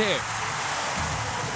Zé. 0.00 0.18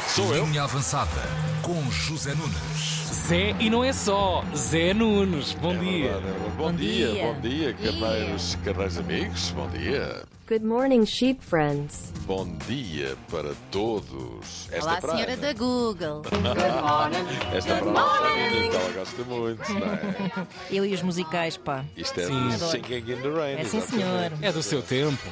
Sou 0.07 0.35
eu. 0.35 0.45
Linha 0.45 0.65
avançada 0.65 1.23
com 1.63 1.83
José 1.91 2.35
Nunes. 2.35 3.09
Zé 3.27 3.57
e 3.59 3.71
não 3.71 3.83
é 3.83 3.91
só. 3.91 4.45
Zé 4.55 4.93
Nunes. 4.93 5.55
Bom 5.55 5.73
É 5.73 5.79
dia. 5.79 6.13
verdade, 6.13 6.27
é 6.27 6.31
verdade. 6.31 6.51
Bom, 6.59 6.65
Bom 6.65 6.73
dia, 6.75 7.07
dia. 7.09 7.25
bom 7.25 7.41
dia, 7.41 7.73
carneiros, 7.73 8.59
carneiros 8.63 8.99
amigos, 8.99 9.51
bom 9.53 9.67
dia. 9.71 10.25
Good 10.47 10.63
morning, 10.63 11.07
sheep 11.07 11.43
friends. 11.43 12.13
Bom 12.27 12.47
dia 12.69 13.17
para 13.31 13.55
todos. 13.71 14.69
Esta 14.71 14.85
Olá, 14.91 15.01
praia, 15.01 15.17
senhora 15.25 15.37
da 15.39 15.53
Google. 15.55 16.23
Esta 17.57 17.77
praia 17.77 18.61
que 18.71 18.77
ela 18.77 18.93
gosta 18.93 19.23
muito, 19.25 19.73
não 19.73 19.87
é? 19.87 20.47
Eu 20.71 20.85
e 20.85 20.93
os 20.93 21.01
musicais, 21.01 21.57
pá. 21.57 21.83
Isto 21.97 22.21
é 22.21 22.27
Sim. 22.27 22.51
Singing 22.59 23.11
in 23.11 23.23
the 23.23 23.31
Rain. 23.31 23.55
É 23.59 23.65
sim, 23.65 23.79
exatamente. 23.79 23.87
senhor. 23.89 24.33
É 24.43 24.53
do 24.53 24.63
seu 24.63 24.83
tempo. 24.83 25.23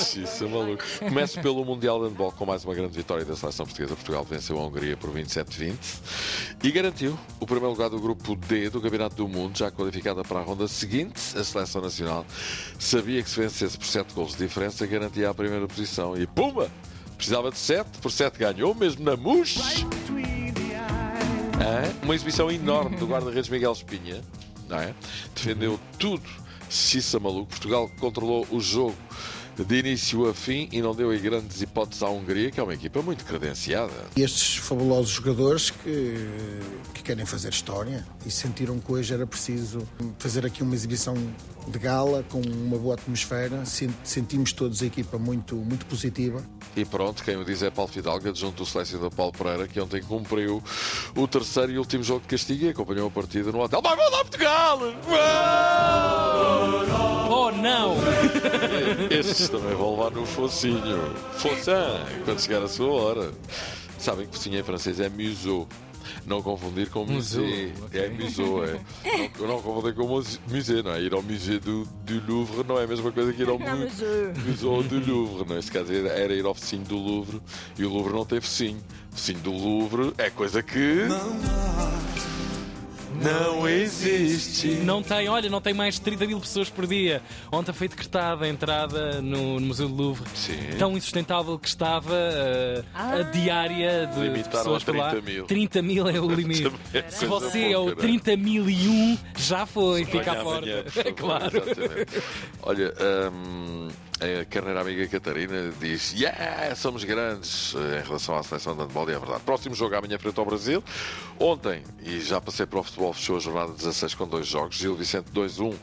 Isso 0.00 0.44
é 0.44 0.48
maluco. 0.48 0.84
Começo 0.98 1.40
pelo 1.40 1.64
Mundial 1.64 2.00
de 2.00 2.08
Handball 2.08 2.32
com 2.32 2.46
mais 2.46 2.64
uma 2.64 2.74
grande 2.74 2.96
vitória 2.96 3.24
da 3.24 3.36
seleção 3.36 3.66
portuguesa. 3.66 3.94
Portugal 3.94 4.24
venceu 4.24 4.58
a 4.58 4.66
Hungria 4.66 4.96
por 4.96 5.10
27-20 5.10 5.74
e 6.62 6.70
garantiu 6.70 7.18
o 7.40 7.46
primeiro 7.46 7.70
lugar 7.70 7.90
do 7.90 8.00
grupo 8.00 8.34
D 8.36 8.70
do 8.70 8.80
Campeonato 8.80 9.16
do 9.16 9.28
Mundo, 9.28 9.58
já 9.58 9.70
qualificada 9.70 10.22
para 10.22 10.40
a 10.40 10.42
ronda 10.42 10.66
seguinte. 10.68 11.20
A 11.36 11.44
seleção 11.44 11.80
nacional 11.82 12.26
sabia 12.78 13.22
que 13.22 13.30
se 13.30 13.40
vencesse 13.40 13.76
por 13.76 13.86
7 13.86 14.14
gols 14.14 14.32
de 14.32 14.38
diferença, 14.38 14.86
garantia 14.86 15.30
a 15.30 15.34
primeira 15.34 15.66
posição 15.66 16.16
e 16.16 16.26
pumba! 16.26 16.70
Precisava 17.16 17.50
de 17.52 17.58
7, 17.58 17.98
por 18.00 18.10
7 18.10 18.38
ganhou, 18.38 18.74
mesmo 18.74 19.04
na 19.04 19.16
MUS. 19.16 19.56
Uma 22.02 22.14
exibição 22.14 22.50
enorme 22.50 22.96
do 22.96 23.06
guarda-redes 23.06 23.48
Miguel 23.48 23.72
Espinha, 23.72 24.20
não 24.68 24.78
é? 24.80 24.92
Defendeu 25.32 25.78
tudo, 25.98 26.28
Xissa 26.72 27.18
maluco. 27.20 27.46
Portugal 27.50 27.90
controlou 28.00 28.46
o 28.50 28.60
jogo 28.60 28.94
de 29.54 29.78
início 29.80 30.26
a 30.30 30.32
fim 30.32 30.66
e 30.72 30.80
não 30.80 30.94
deu 30.94 31.10
aí 31.10 31.18
grandes 31.18 31.60
hipóteses 31.60 32.02
à 32.02 32.08
Hungria, 32.08 32.50
que 32.50 32.58
é 32.58 32.62
uma 32.62 32.72
equipa 32.72 33.02
muito 33.02 33.22
credenciada. 33.22 33.92
estes 34.16 34.56
fabulosos 34.56 35.10
jogadores 35.10 35.68
que, 35.70 36.16
que 36.94 37.02
querem 37.02 37.26
fazer 37.26 37.50
história 37.50 38.02
e 38.24 38.30
sentiram 38.30 38.78
que 38.78 38.90
hoje 38.90 39.12
era 39.12 39.26
preciso 39.26 39.86
fazer 40.18 40.46
aqui 40.46 40.62
uma 40.62 40.74
exibição 40.74 41.14
de 41.68 41.78
gala 41.78 42.24
com 42.30 42.40
uma 42.40 42.78
boa 42.78 42.94
atmosfera. 42.94 43.62
Sen- 43.66 43.94
Sentimos 44.02 44.54
todos 44.54 44.82
a 44.82 44.86
equipa 44.86 45.18
muito, 45.18 45.54
muito 45.54 45.84
positiva. 45.84 46.42
E 46.74 46.86
pronto, 46.86 47.22
quem 47.22 47.36
o 47.36 47.44
diz 47.44 47.62
é 47.62 47.68
Paulo 47.70 47.92
Fidalgo, 47.92 48.26
adjunto 48.30 48.64
do 48.64 48.66
selecionador 48.66 49.14
Paulo 49.14 49.32
Pereira, 49.32 49.68
que 49.68 49.78
ontem 49.78 50.02
cumpriu 50.02 50.62
o 51.14 51.28
terceiro 51.28 51.70
e 51.72 51.78
último 51.78 52.02
jogo 52.02 52.22
de 52.22 52.28
castigo 52.28 52.64
e 52.64 52.68
acompanhou 52.70 53.08
a 53.08 53.10
partida 53.10 53.52
no 53.52 53.60
hotel. 53.60 53.82
Vai 53.82 53.94
mandar 53.96 54.24
Portugal! 54.24 54.78
Uau! 54.80 55.81
Estes 59.10 59.48
também 59.48 59.74
vão 59.74 59.92
levar 59.96 60.10
no 60.10 60.26
focinho. 60.26 61.14
Foçã, 61.36 62.04
quando 62.24 62.40
chegar 62.40 62.62
a 62.62 62.68
sua 62.68 62.88
hora. 62.92 63.30
Sabem 63.98 64.26
que 64.26 64.34
focinho 64.36 64.58
em 64.58 64.62
francês 64.62 64.98
é 65.00 65.08
museau. 65.08 65.66
Não 66.26 66.42
confundir 66.42 66.88
com 66.90 67.04
Museu, 67.04 67.42
musée. 67.42 67.72
ok. 67.82 68.00
É 68.00 68.08
museu, 68.08 68.64
é. 68.64 68.80
Não, 69.38 69.46
não 69.48 69.62
confundir 69.62 69.94
com 69.94 70.06
muse- 70.06 70.38
museu, 70.48 70.82
não 70.82 70.92
é? 70.92 71.00
Ir 71.00 71.14
ao 71.14 71.22
museu 71.22 71.58
do, 71.60 71.84
do 72.04 72.22
Louvre 72.32 72.64
não 72.66 72.78
é 72.78 72.84
a 72.84 72.86
mesma 72.86 73.10
coisa 73.10 73.32
que 73.32 73.42
ir 73.42 73.48
ao 73.48 73.58
mu- 73.58 73.66
museu 74.46 74.82
do 74.82 75.12
Louvre, 75.12 75.46
não 75.48 75.52
é? 75.54 75.56
Nesse 75.56 75.70
caso 75.72 75.92
era 75.92 76.08
era 76.10 76.32
ir 76.34 76.44
ao 76.44 76.54
focinho 76.54 76.84
do 76.84 76.96
Louvre 76.96 77.40
e 77.78 77.84
o 77.84 77.88
Louvre 77.88 78.12
não 78.12 78.24
tem 78.24 78.40
focinho. 78.40 78.80
Focinho 79.10 79.38
do 79.40 79.52
Louvre 79.52 80.12
é 80.18 80.28
coisa 80.30 80.62
que. 80.62 81.06
Não 81.08 81.71
existe. 83.68 84.68
Não 84.84 85.02
tem, 85.02 85.28
olha, 85.28 85.48
não 85.48 85.60
tem 85.60 85.74
mais 85.74 85.94
de 85.94 86.00
30 86.02 86.26
mil 86.26 86.40
pessoas 86.40 86.68
por 86.68 86.86
dia. 86.86 87.22
Ontem 87.50 87.72
foi 87.72 87.88
decretada 87.88 88.44
a 88.44 88.48
entrada 88.48 89.20
no, 89.20 89.60
no 89.60 89.66
Museu 89.66 89.88
do 89.88 89.94
Louvre. 89.94 90.28
Sim. 90.34 90.58
Tão 90.78 90.96
insustentável 90.96 91.58
que 91.58 91.68
estava 91.68 92.14
uh, 92.14 92.84
a 92.94 93.22
diária 93.22 94.06
de, 94.06 94.42
de 94.42 94.48
pessoas 94.48 94.84
por 94.84 94.96
lá. 94.96 95.10
30 95.10 95.30
mil. 95.30 95.44
30 95.46 95.82
mil 95.82 96.08
é 96.08 96.20
o 96.20 96.28
limite. 96.32 96.62
Também 96.62 97.10
Se 97.10 97.26
você 97.26 97.72
é 97.72 97.78
o 97.78 97.86
pouca, 97.86 98.02
não 98.02 98.08
é? 98.08 98.18
30 98.18 98.36
mil 98.36 98.70
e 98.70 98.88
um, 98.88 99.18
já 99.36 99.66
foi, 99.66 100.04
fica 100.04 100.32
à 100.32 100.36
porta. 100.36 100.58
amanhã, 100.58 100.84
favor, 100.84 101.12
claro. 101.16 101.56
exatamente. 101.56 102.22
Olha, 102.62 102.94
hum, 103.32 103.88
a 104.22 104.44
carneira 104.44 104.80
amiga 104.80 105.06
Catarina 105.08 105.72
diz: 105.80 106.12
Yeah, 106.12 106.74
somos 106.76 107.02
grandes 107.02 107.74
eh, 107.74 108.00
em 108.00 108.06
relação 108.06 108.36
à 108.36 108.42
seleção 108.42 108.76
de 108.76 108.82
handball, 108.82 109.10
e 109.10 109.14
é 109.14 109.18
verdade. 109.18 109.42
Próximo 109.42 109.74
jogo 109.74 109.96
amanhã 109.96 110.18
frente 110.18 110.38
ao 110.38 110.46
Brasil. 110.46 110.82
Ontem, 111.38 111.82
e 112.02 112.20
já 112.20 112.40
passei 112.40 112.64
para 112.64 112.78
o 112.78 112.82
futebol, 112.82 113.12
fechou 113.12 113.36
a 113.36 113.40
jornada 113.40 113.72
16 113.72 114.14
com 114.14 114.28
dois 114.28 114.46
jogos: 114.46 114.76
Gil 114.76 114.94
Vicente 114.94 115.26
2-1 115.32 115.74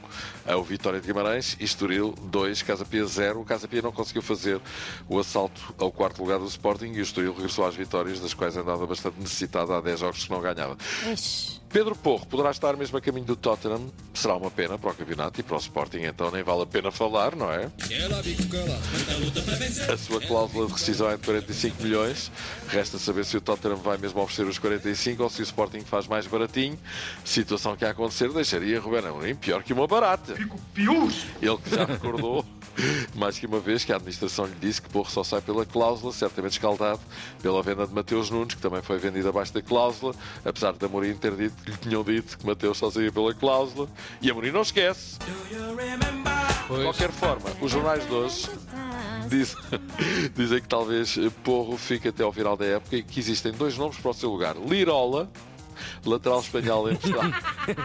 ao 0.47 0.63
Vitória 0.63 1.01
de 1.01 1.07
Guimarães 1.07 1.57
e 1.59 1.65
Estoril 1.65 2.15
2, 2.23 2.61
Casa 2.61 2.85
Pia 2.85 3.05
0. 3.05 3.41
O 3.41 3.45
Casa 3.45 3.67
Pia 3.67 3.81
não 3.81 3.91
conseguiu 3.91 4.21
fazer 4.21 4.61
o 5.07 5.19
assalto 5.19 5.75
ao 5.77 5.91
quarto 5.91 6.21
lugar 6.21 6.39
do 6.39 6.45
Sporting 6.45 6.93
e 6.93 6.99
o 6.99 7.03
Estoril 7.03 7.33
regressou 7.33 7.65
às 7.65 7.75
vitórias, 7.75 8.19
das 8.19 8.33
quais 8.33 8.55
andava 8.55 8.87
bastante 8.87 9.19
necessitado 9.19 9.73
há 9.73 9.81
10 9.81 9.99
jogos 9.99 10.23
que 10.23 10.31
não 10.31 10.41
ganhava. 10.41 10.77
Pedro 11.69 11.95
Porro 11.95 12.25
poderá 12.25 12.49
estar 12.49 12.75
mesmo 12.75 12.97
a 12.97 13.01
caminho 13.01 13.27
do 13.27 13.35
Tottenham. 13.35 13.91
Será 14.19 14.35
uma 14.35 14.51
pena 14.51 14.77
para 14.77 14.91
o 14.91 14.93
campeonato 14.93 15.39
e 15.39 15.43
para 15.43 15.55
o 15.55 15.59
Sporting, 15.59 15.99
então 15.99 16.29
nem 16.29 16.43
vale 16.43 16.63
a 16.63 16.65
pena 16.65 16.91
falar, 16.91 17.37
não 17.37 17.49
é? 17.49 17.71
A 19.93 19.97
sua 19.97 20.19
cláusula 20.19 20.67
de 20.67 20.73
rescisão 20.73 21.09
é 21.09 21.15
de 21.15 21.23
45 21.23 21.81
milhões. 21.81 22.29
Resta 22.67 22.99
saber 22.99 23.23
se 23.23 23.37
o 23.37 23.41
Tottenham 23.41 23.77
vai 23.77 23.97
mesmo 23.97 24.21
oferecer 24.21 24.45
os 24.45 24.59
45 24.59 25.23
ou 25.23 25.29
se 25.29 25.41
o 25.41 25.43
Sporting 25.43 25.85
faz 25.85 26.05
mais 26.05 26.27
baratinho. 26.27 26.77
Situação 27.23 27.77
que 27.77 27.85
a 27.85 27.91
acontecer 27.91 28.29
deixaria 28.33 28.81
Ruben 28.81 29.07
Amorim 29.07 29.35
pior 29.35 29.63
que 29.63 29.71
uma 29.71 29.87
barata. 29.87 30.35
Ele 31.41 31.57
que 31.57 31.73
já 31.73 31.85
recordou 31.85 32.45
mais 33.15 33.37
que 33.39 33.45
uma 33.45 33.59
vez 33.59 33.83
que 33.83 33.91
a 33.91 33.95
administração 33.95 34.45
lhe 34.45 34.55
disse 34.59 34.81
que 34.81 34.89
Porro 34.89 35.09
só 35.09 35.23
sai 35.23 35.41
pela 35.41 35.65
cláusula, 35.65 36.11
certamente 36.13 36.53
escaldado 36.53 36.99
pela 37.41 37.61
venda 37.63 37.85
de 37.87 37.93
Mateus 37.93 38.29
Nunes, 38.29 38.55
que 38.55 38.61
também 38.61 38.81
foi 38.81 38.97
vendido 38.97 39.29
abaixo 39.29 39.53
da 39.53 39.61
cláusula, 39.61 40.13
apesar 40.45 40.73
de 40.73 40.85
Amorim 40.85 41.13
ter 41.15 41.35
dito 41.35 41.55
que 41.63 41.71
lhe 41.71 41.77
tinham 41.77 42.03
dito 42.03 42.37
que 42.37 42.45
Mateus 42.45 42.77
só 42.77 42.89
saía 42.91 43.11
pela 43.11 43.33
cláusula. 43.33 43.87
E 44.21 44.29
Amorim 44.29 44.51
não 44.51 44.61
esquece. 44.61 45.17
De 45.19 46.67
Pois. 46.67 46.83
qualquer 46.83 47.11
forma, 47.11 47.49
os 47.61 47.71
jornais 47.71 48.05
de 48.05 48.13
hoje 48.13 48.49
diz- 49.27 49.55
dizem 50.35 50.61
que 50.61 50.67
talvez 50.67 51.17
Porro 51.43 51.75
fique 51.77 52.07
até 52.09 52.23
ao 52.23 52.31
final 52.31 52.55
da 52.55 52.65
época 52.65 52.95
e 52.95 53.03
que 53.03 53.19
existem 53.19 53.51
dois 53.51 53.77
nomes 53.77 53.97
para 53.97 54.11
o 54.11 54.13
seu 54.13 54.29
lugar. 54.29 54.55
Lirola, 54.55 55.29
lateral 56.05 56.39
espanhol 56.39 56.91
emprestado. 56.91 57.33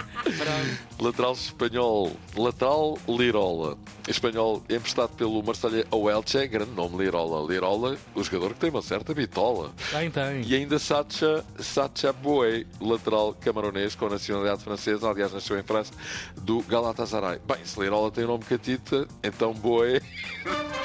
lateral 1.00 1.32
espanhol, 1.32 2.12
lateral 2.36 2.98
Lirola. 3.08 3.76
Espanhol 4.08 4.62
emprestado 4.68 5.10
pelo 5.16 5.42
Marselha 5.42 5.86
ao 5.90 6.10
Elche, 6.10 6.46
grande 6.46 6.72
nome 6.72 7.04
Lirola. 7.04 7.46
Lirola, 7.50 7.96
o 8.14 8.22
jogador 8.22 8.54
que 8.54 8.60
tem 8.60 8.70
uma 8.70 8.82
certa 8.82 9.14
bitola. 9.14 9.72
Tem, 9.90 10.10
tem. 10.10 10.42
E 10.42 10.54
ainda 10.54 10.78
Sacha, 10.78 11.44
Sacha 11.58 12.12
Boé, 12.12 12.64
lateral 12.80 13.34
camaronês 13.34 13.94
com 13.94 14.08
nacionalidade 14.08 14.62
francesa, 14.62 15.08
aliás 15.08 15.32
nasceu 15.32 15.58
em 15.58 15.62
França, 15.62 15.92
do 16.40 16.60
Galatasaray. 16.62 17.40
Bem, 17.46 17.64
se 17.64 17.80
Lirola 17.80 18.10
tem 18.10 18.24
o 18.24 18.28
nome 18.28 18.44
catita, 18.44 19.06
então 19.22 19.52
Boé 19.52 20.00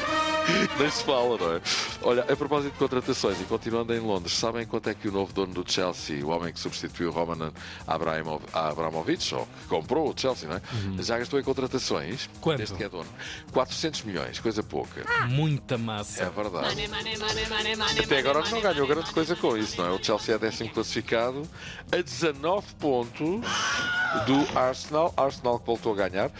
nem 0.80 0.90
se 0.90 1.04
fala, 1.04 1.38
não 1.38 1.54
é? 1.56 1.62
Olha, 2.04 2.22
a 2.24 2.36
propósito 2.36 2.74
de 2.74 2.80
contratações 2.80 3.40
e 3.42 3.44
continuando 3.44 3.94
em 3.94 4.00
Londres, 4.00 4.34
sabem 4.34 4.66
quanto 4.66 4.90
é 4.90 4.94
que 4.94 5.08
o 5.08 5.12
novo 5.12 5.34
dono 5.34 5.54
do 5.54 5.70
Chelsea, 5.70 6.26
o 6.26 6.30
homem 6.30 6.54
que 6.54 6.60
substituiu 6.60 7.12
Roman 7.12 7.52
Abramovich, 7.88 9.36
ou 9.36 9.46
que 9.46 9.68
comprou 9.68 10.10
o 10.10 10.14
Chelsea, 10.18 10.48
não 10.48 10.56
é? 10.56 10.62
Já 11.04 11.18
gastou 11.18 11.40
em 11.40 11.44
contratações, 11.44 12.30
Quanto? 12.42 12.58
desde 12.58 12.76
que 12.76 12.84
é 12.84 12.90
dono, 12.90 13.08
400 13.52 14.04
milhões, 14.04 14.40
coisa 14.40 14.64
pouca. 14.64 15.04
Muita 15.28 15.78
massa. 15.78 16.24
É 16.24 16.30
verdade. 16.30 16.90
Até 18.04 18.20
agora 18.20 18.44
não 18.50 18.62
ganhou 18.62 18.88
grande 18.88 19.12
coisa 19.12 19.36
com 19.36 19.58
isso, 19.58 19.82
não 19.82 19.88
é? 19.88 19.92
O 19.92 20.04
Chelsea 20.04 20.36
é 20.36 20.38
décimo 20.38 20.70
classificado 20.70 21.48
a 21.92 21.98
19 22.02 22.66
pontos 22.80 23.20
do 24.26 24.58
Arsenal. 24.58 25.14
Arsenal 25.16 25.60
que 25.60 25.66
voltou 25.66 25.94
a 25.94 25.96
ganhar 25.96 26.32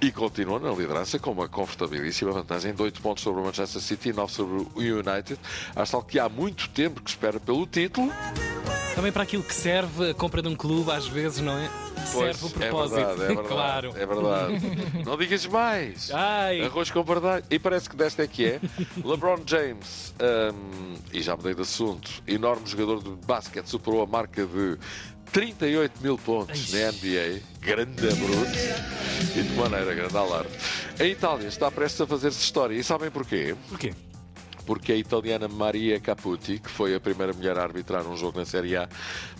e 0.00 0.10
continua 0.12 0.58
na 0.58 0.70
liderança 0.70 1.18
com 1.18 1.32
uma 1.32 1.48
confortabilíssima 1.48 2.32
vantagem 2.32 2.74
de 2.74 2.82
8 2.82 3.00
pontos 3.00 3.22
sobre 3.22 3.40
o 3.40 3.44
Manchester 3.44 3.80
City 3.80 4.10
e 4.10 4.12
9 4.12 4.32
sobre 4.32 4.54
o 4.56 4.70
United. 4.76 5.38
Arsenal 5.74 6.02
que 6.02 6.18
há 6.18 6.28
muito 6.28 6.68
tempo 6.70 7.00
que 7.00 7.10
espera 7.10 7.40
pelo 7.40 7.66
título. 7.66 8.12
Também 8.94 9.10
para 9.10 9.24
aquilo 9.24 9.42
que 9.42 9.54
serve 9.54 10.10
a 10.10 10.14
compra 10.14 10.40
de 10.40 10.48
um 10.48 10.54
clube, 10.54 10.90
às 10.90 11.06
vezes, 11.06 11.40
não 11.40 11.58
é? 11.58 11.68
Pois, 12.12 12.36
Serve 12.36 12.44
o 12.44 12.62
é 12.62 12.68
propósito. 12.68 12.96
verdade, 12.96 13.22
é 13.22 13.26
verdade. 13.34 13.48
claro. 13.48 13.92
É 13.96 14.06
verdade. 14.06 15.04
Não 15.04 15.16
digas 15.16 15.46
mais. 15.46 16.10
Ai, 16.12 16.60
Arroz 16.62 16.90
com 16.90 17.02
verdade. 17.02 17.46
E 17.50 17.58
parece 17.58 17.88
que 17.88 17.96
desta 17.96 18.22
é 18.22 18.26
que 18.26 18.44
é. 18.46 18.60
LeBron 19.04 19.38
James, 19.46 20.14
hum, 20.54 20.94
e 21.12 21.22
já 21.22 21.36
mudei 21.36 21.54
de 21.54 21.62
assunto, 21.62 22.10
enorme 22.26 22.66
jogador 22.66 23.02
de 23.02 23.10
basquete, 23.26 23.66
superou 23.66 24.02
a 24.02 24.06
marca 24.06 24.44
de 24.46 24.78
38 25.32 26.00
mil 26.02 26.16
pontos 26.18 26.72
na 26.72 26.92
NBA. 26.92 27.40
Grande 27.60 28.06
bruto. 28.14 28.52
E 29.36 29.42
de 29.42 29.52
maneira 29.54 29.94
grande 29.94 30.16
alarme. 30.16 30.50
A 31.00 31.04
Itália 31.04 31.48
está 31.48 31.70
prestes 31.70 32.00
a 32.00 32.06
fazer-se 32.06 32.40
história. 32.40 32.74
E 32.74 32.84
sabem 32.84 33.10
porquê? 33.10 33.56
porquê? 33.68 33.92
Porque 34.66 34.92
a 34.92 34.96
italiana 34.96 35.48
Maria 35.48 35.98
Caputi, 36.00 36.58
que 36.58 36.70
foi 36.70 36.94
a 36.94 37.00
primeira 37.00 37.32
mulher 37.32 37.58
a 37.58 37.62
arbitrar 37.62 38.06
um 38.06 38.16
jogo 38.16 38.38
na 38.38 38.44
Série 38.44 38.76
A, 38.76 38.88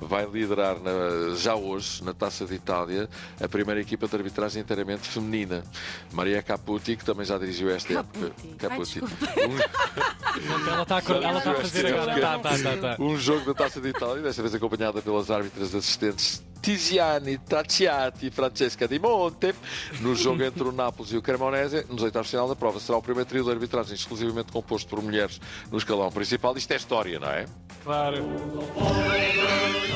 vai 0.00 0.26
liderar 0.26 0.78
na- 0.80 1.34
já 1.36 1.54
hoje, 1.54 2.02
na 2.04 2.12
Taça 2.14 2.44
de 2.46 2.54
Itália, 2.54 3.08
a 3.40 3.48
primeira 3.48 3.80
equipa 3.80 4.06
de 4.06 4.16
arbitragem 4.16 4.62
inteiramente 4.62 5.08
feminina. 5.08 5.64
Maria 6.12 6.42
Caputi, 6.42 6.96
que 6.96 7.04
também 7.04 7.24
já 7.24 7.38
dirigiu 7.38 7.70
esta 7.70 7.92
época. 8.00 8.32
Caputi. 8.58 9.00
Ai, 9.36 9.46
Um- 9.46 10.68
Ela 10.68 10.82
está 10.82 10.96
a, 10.98 11.02
cor- 11.02 11.22
ela 11.22 11.38
está 11.38 11.52
a 11.52 11.54
fazer 11.54 11.86
agora. 11.86 12.20
Tá, 12.20 12.38
tá, 12.38 12.58
tá, 12.58 12.76
tá. 12.96 13.02
um 13.02 13.16
jogo 13.16 13.46
da 13.46 13.54
Taça 13.54 13.80
de 13.80 13.88
Itália, 13.88 14.22
desta 14.22 14.42
vez 14.42 14.54
acompanhada 14.54 15.00
pelas 15.00 15.30
árbitras 15.30 15.74
assistentes 15.74 16.42
Tiziane 16.64 17.36
Tacciati 17.38 18.26
e 18.26 18.30
Francesca 18.30 18.88
Di 18.88 18.98
Monte. 18.98 19.54
No 20.00 20.14
jogo 20.14 20.42
entre 20.42 20.62
o 20.64 20.72
Nápoles 20.72 21.12
e 21.12 21.16
o 21.18 21.22
Cremonese, 21.22 21.84
nos 21.90 22.02
oitavos 22.02 22.28
de 22.28 22.30
final 22.30 22.48
da 22.48 22.56
prova, 22.56 22.80
será 22.80 22.96
o 22.96 23.02
primeiro 23.02 23.28
trio 23.28 23.44
de 23.44 23.50
arbitragem 23.50 23.94
exclusivamente 23.94 24.50
composto 24.50 24.88
por 24.88 25.02
mulheres 25.02 25.38
no 25.70 25.76
escalão 25.76 26.10
principal. 26.10 26.56
Isto 26.56 26.72
é 26.72 26.76
história, 26.76 27.20
não 27.20 27.28
é? 27.28 27.44
Claro. 27.84 28.24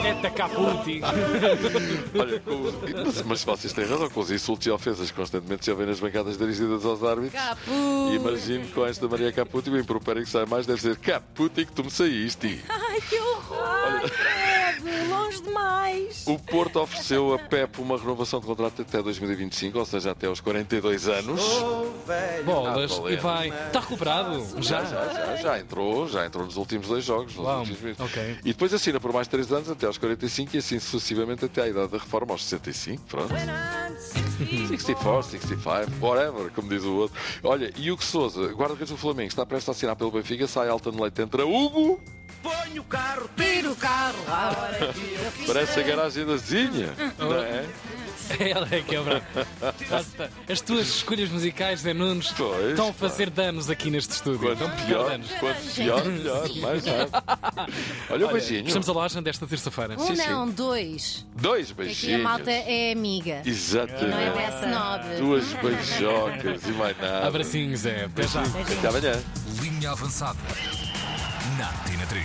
Eta 0.04 0.30
Caputi. 0.30 1.00
Olha, 2.18 2.40
com- 2.40 3.04
mas, 3.06 3.22
mas 3.22 3.44
vocês 3.44 3.72
têm 3.72 3.86
razão, 3.86 4.10
com 4.10 4.20
os 4.20 4.30
insultos 4.30 4.66
e 4.66 4.70
ofensas 4.70 5.10
que 5.10 5.16
constantemente 5.16 5.64
se 5.64 5.70
ouvem 5.70 5.86
nas 5.86 5.98
bancadas 5.98 6.36
dirigidas 6.36 6.84
aos 6.84 7.02
árbitros. 7.02 7.32
Caputi. 7.42 8.14
Imagino 8.14 8.68
com 8.68 8.84
esta 8.86 9.08
Maria 9.08 9.32
Caputi, 9.32 9.70
o 9.70 9.78
impropério 9.78 10.22
que 10.22 10.28
sai 10.28 10.44
mais 10.44 10.66
deve 10.66 10.80
ser 10.82 10.96
Caputi 10.98 11.64
que 11.64 11.72
tu 11.72 11.82
me 11.84 11.90
saíste. 11.90 12.62
Ai, 12.98 13.00
que 13.08 13.20
horror! 13.20 14.00
Credo, 14.10 15.08
longe 15.08 15.42
demais. 15.42 16.24
O 16.26 16.38
Porto 16.38 16.80
ofereceu 16.80 17.32
a 17.32 17.38
Pep 17.38 17.80
uma 17.80 17.96
renovação 17.96 18.40
de 18.40 18.46
contrato 18.46 18.82
até 18.82 19.00
2025, 19.00 19.78
ou 19.78 19.84
seja, 19.84 20.10
até 20.10 20.26
aos 20.26 20.40
42 20.40 21.06
anos. 21.08 21.40
Bolas. 22.44 23.00
Ah, 23.04 23.10
E 23.12 23.16
vai. 23.16 23.48
Está 23.48 23.80
recuperado? 23.80 24.44
Já, 24.62 24.84
Já. 24.84 25.08
já, 25.08 25.36
já, 25.36 25.58
entrou, 25.58 26.08
já 26.08 26.26
entrou 26.26 26.44
nos 26.44 26.56
últimos 26.56 26.88
dois 26.88 27.04
jogos. 27.04 27.36
nos 27.36 27.44
Uau, 27.44 27.58
últimos 27.60 27.80
meses. 27.80 28.00
ok. 28.00 28.38
E 28.44 28.52
depois 28.52 28.74
assina 28.74 28.98
por 28.98 29.12
mais 29.12 29.28
3 29.28 29.52
anos 29.52 29.70
até 29.70 29.86
aos 29.86 29.96
45 29.98 30.56
e 30.56 30.58
assim 30.58 30.78
sucessivamente 30.78 31.44
até 31.44 31.62
à 31.62 31.68
idade 31.68 31.92
da 31.92 31.98
reforma, 31.98 32.32
aos 32.32 32.44
65. 32.44 33.02
Pronto. 33.06 33.28
64, 34.68 35.22
65, 35.30 36.04
whatever, 36.04 36.50
como 36.50 36.68
diz 36.68 36.82
o 36.84 36.94
outro. 36.94 37.16
Olha, 37.42 37.72
e 37.76 37.90
o 37.90 37.96
que 37.96 38.04
Souza, 38.04 38.46
guarda-redes 38.52 38.90
do 38.90 38.96
Flamengo, 38.96 39.28
está 39.28 39.44
prestes 39.46 39.68
a 39.68 39.72
assinar 39.72 39.96
pelo 39.96 40.10
Benfica, 40.10 40.46
sai 40.46 40.68
alta 40.68 40.90
no 40.92 41.02
leite, 41.02 41.20
entra 41.22 41.44
Hugo, 41.46 42.00
Tira 43.36 43.70
o 43.70 43.76
carro. 43.76 44.14
parece 45.46 45.80
a 45.80 45.82
garagem 45.82 46.24
da 46.26 46.36
Zinha, 46.36 46.92
não 47.18 47.34
é? 47.34 47.64
Ela 48.38 48.68
é 48.70 48.82
que 48.82 48.94
é 48.94 49.00
brava. 49.00 49.24
As 50.50 50.60
tuas 50.60 50.86
escolhas 50.88 51.30
musicais, 51.30 51.80
Zé 51.80 51.94
Nunes, 51.94 52.30
Pois, 52.36 52.70
estão 52.70 52.88
a 52.88 52.92
pá. 52.92 53.08
fazer 53.08 53.30
danos 53.30 53.70
aqui 53.70 53.90
neste 53.90 54.12
estúdio. 54.12 54.40
Quanto 54.40 54.62
Estão 54.64 54.68
a 54.68 54.86
pior, 54.86 55.10
danos. 55.10 55.30
quanto 55.40 55.60
pior, 55.74 56.04
melhor, 56.04 56.48
mais 56.60 56.84
nada. 56.84 57.08
Olha 58.10 58.26
o 58.26 58.32
beijinho. 58.32 58.66
Estamos 58.66 58.88
a 58.88 58.92
loja 58.92 59.22
desta 59.22 59.46
terça-feira. 59.46 59.94
Um 59.98 60.06
Sim, 60.06 60.16
sim. 60.16 60.28
não, 60.28 60.48
dois. 60.48 61.26
Dois 61.36 61.70
Aqui 61.70 61.80
a 61.80 61.84
beijinhos. 61.84 62.22
malta 62.22 62.50
é 62.50 62.92
amiga. 62.92 63.42
Exatamente. 63.46 64.66
Não 64.66 64.94
é. 64.94 65.16
Duas 65.16 65.44
beijocas 65.54 66.62
e 66.66 66.72
mais 66.72 66.98
nada. 66.98 67.26
Abracinhos, 67.28 67.80
Zé. 67.80 68.04
Até 68.04 68.28
já. 68.28 68.42
Até 68.42 68.88
amanhã. 68.88 69.22
Linha 69.62 69.90
avançada. 69.92 70.38
Na 71.98 72.06
Tina 72.06 72.06
3. 72.06 72.24